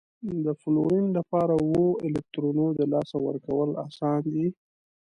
د 0.43 0.47
فلورین 0.61 1.05
لپاره 1.17 1.53
اوو 1.63 1.85
الکترونو 2.07 2.65
د 2.79 2.79
لاسه 2.93 3.17
ورکول 3.27 3.69
اسان 3.87 4.17
دي؟ 4.33 4.47